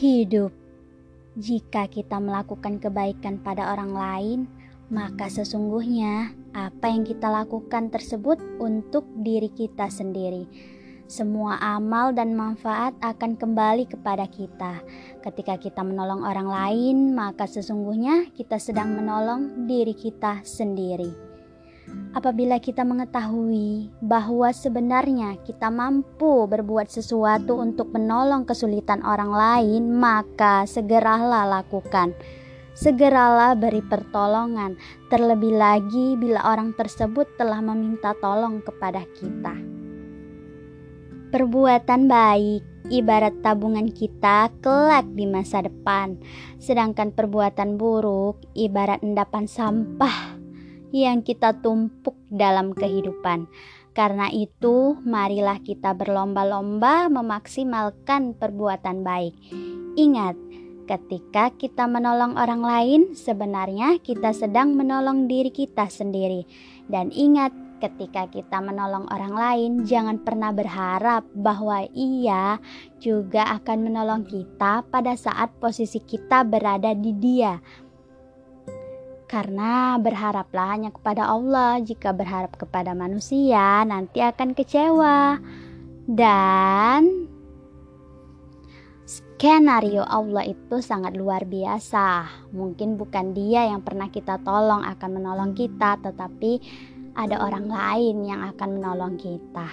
hidup. 0.00 0.48
Jika 1.36 1.84
kita 1.92 2.16
melakukan 2.16 2.80
kebaikan 2.80 3.36
pada 3.36 3.76
orang 3.76 3.92
lain, 3.92 4.38
maka 4.88 5.28
sesungguhnya 5.28 6.32
apa 6.56 6.88
yang 6.88 7.04
kita 7.04 7.28
lakukan 7.28 7.92
tersebut 7.92 8.40
untuk 8.56 9.04
diri 9.20 9.52
kita 9.52 9.92
sendiri. 9.92 10.48
Semua 11.04 11.60
amal 11.60 12.16
dan 12.16 12.32
manfaat 12.32 12.96
akan 13.04 13.36
kembali 13.36 13.92
kepada 13.92 14.24
kita. 14.24 14.80
Ketika 15.20 15.60
kita 15.60 15.84
menolong 15.84 16.24
orang 16.24 16.48
lain, 16.48 16.96
maka 17.12 17.44
sesungguhnya 17.44 18.32
kita 18.32 18.56
sedang 18.56 18.96
menolong 18.96 19.68
diri 19.68 19.92
kita 19.92 20.40
sendiri. 20.48 21.29
Apabila 22.10 22.58
kita 22.58 22.82
mengetahui 22.82 23.86
bahwa 24.02 24.50
sebenarnya 24.50 25.38
kita 25.46 25.70
mampu 25.70 26.50
berbuat 26.50 26.90
sesuatu 26.90 27.62
untuk 27.62 27.94
menolong 27.94 28.42
kesulitan 28.42 29.06
orang 29.06 29.30
lain, 29.30 29.94
maka 29.94 30.66
segeralah 30.66 31.46
lakukan. 31.46 32.10
Segeralah 32.74 33.54
beri 33.54 33.82
pertolongan, 33.82 34.74
terlebih 35.06 35.54
lagi 35.54 36.18
bila 36.18 36.42
orang 36.50 36.74
tersebut 36.74 37.30
telah 37.38 37.62
meminta 37.62 38.10
tolong 38.18 38.58
kepada 38.58 39.06
kita. 39.14 39.54
Perbuatan 41.30 42.10
baik 42.10 42.62
ibarat 42.90 43.38
tabungan 43.38 43.86
kita 43.86 44.50
kelak 44.58 45.06
di 45.14 45.30
masa 45.30 45.62
depan, 45.62 46.18
sedangkan 46.58 47.14
perbuatan 47.14 47.78
buruk 47.78 48.42
ibarat 48.58 48.98
endapan 49.06 49.46
sampah 49.46 50.29
yang 50.90 51.22
kita 51.22 51.56
tumpuk 51.58 52.14
dalam 52.30 52.74
kehidupan. 52.74 53.50
Karena 53.90 54.30
itu, 54.30 54.94
marilah 55.02 55.58
kita 55.58 55.98
berlomba-lomba 55.98 57.10
memaksimalkan 57.10 58.38
perbuatan 58.38 59.02
baik. 59.02 59.34
Ingat, 59.98 60.38
ketika 60.86 61.50
kita 61.58 61.90
menolong 61.90 62.38
orang 62.38 62.62
lain, 62.62 63.00
sebenarnya 63.18 63.98
kita 63.98 64.30
sedang 64.30 64.78
menolong 64.78 65.26
diri 65.26 65.50
kita 65.50 65.90
sendiri. 65.90 66.46
Dan 66.86 67.10
ingat, 67.10 67.50
ketika 67.82 68.30
kita 68.30 68.62
menolong 68.62 69.10
orang 69.10 69.34
lain, 69.34 69.70
jangan 69.82 70.22
pernah 70.22 70.54
berharap 70.54 71.26
bahwa 71.34 71.82
ia 71.90 72.62
juga 73.02 73.58
akan 73.58 73.90
menolong 73.90 74.22
kita 74.22 74.86
pada 74.86 75.18
saat 75.18 75.50
posisi 75.58 75.98
kita 75.98 76.46
berada 76.46 76.94
di 76.94 77.10
dia 77.16 77.58
karena 79.30 79.94
berharaplah 80.02 80.74
hanya 80.74 80.90
kepada 80.90 81.30
Allah. 81.30 81.78
Jika 81.78 82.10
berharap 82.10 82.58
kepada 82.58 82.98
manusia, 82.98 83.86
nanti 83.86 84.18
akan 84.18 84.58
kecewa. 84.58 85.38
Dan 86.10 87.30
skenario 89.06 90.02
Allah 90.02 90.50
itu 90.50 90.82
sangat 90.82 91.14
luar 91.14 91.46
biasa. 91.46 92.26
Mungkin 92.50 92.98
bukan 92.98 93.30
Dia 93.30 93.70
yang 93.70 93.86
pernah 93.86 94.10
kita 94.10 94.42
tolong 94.42 94.82
akan 94.82 95.10
menolong 95.22 95.54
kita, 95.54 96.02
tetapi 96.02 96.58
ada 97.14 97.38
orang 97.38 97.70
lain 97.70 98.26
yang 98.26 98.42
akan 98.50 98.82
menolong 98.82 99.14
kita. 99.14 99.70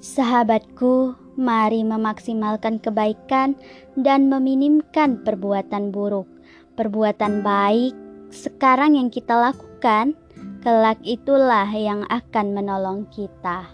Sahabatku, 0.00 1.12
mari 1.36 1.84
memaksimalkan 1.84 2.80
kebaikan 2.80 3.60
dan 3.92 4.32
meminimkan 4.32 5.20
perbuatan 5.20 5.92
buruk 5.92 6.36
perbuatan 6.76 7.40
baik 7.40 7.96
sekarang 8.30 9.00
yang 9.00 9.08
kita 9.08 9.32
lakukan, 9.32 10.12
kelak 10.60 11.00
itulah 11.02 11.66
yang 11.72 12.04
akan 12.12 12.52
menolong 12.52 13.08
kita. 13.08 13.64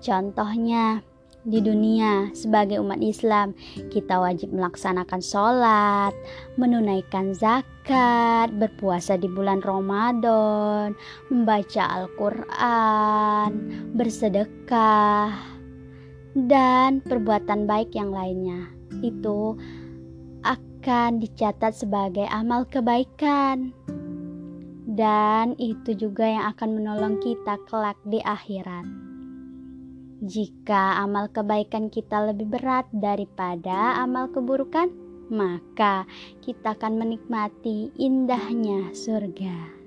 Contohnya, 0.00 1.02
di 1.48 1.64
dunia 1.64 2.28
sebagai 2.36 2.78
umat 2.84 3.00
Islam, 3.00 3.56
kita 3.88 4.20
wajib 4.20 4.52
melaksanakan 4.52 5.20
sholat, 5.22 6.12
menunaikan 6.60 7.32
zakat, 7.32 8.52
berpuasa 8.54 9.16
di 9.16 9.26
bulan 9.26 9.64
Ramadan, 9.64 10.92
membaca 11.32 11.84
Al-Quran, 11.88 13.50
bersedekah, 13.96 15.32
dan 16.36 17.00
perbuatan 17.02 17.64
baik 17.66 17.96
yang 17.96 18.12
lainnya. 18.12 18.68
Itu 19.00 19.56
akan 20.48 21.20
dicatat 21.20 21.76
sebagai 21.76 22.24
amal 22.32 22.64
kebaikan, 22.64 23.76
dan 24.88 25.52
itu 25.60 25.92
juga 25.92 26.24
yang 26.24 26.44
akan 26.56 26.80
menolong 26.80 27.20
kita 27.20 27.60
kelak 27.68 28.00
di 28.08 28.24
akhirat. 28.24 28.88
Jika 30.24 31.04
amal 31.04 31.30
kebaikan 31.30 31.92
kita 31.92 32.32
lebih 32.32 32.50
berat 32.50 32.90
daripada 32.90 34.02
amal 34.02 34.32
keburukan, 34.32 34.90
maka 35.30 36.08
kita 36.42 36.74
akan 36.74 36.98
menikmati 36.98 37.94
indahnya 37.94 38.90
surga. 38.96 39.77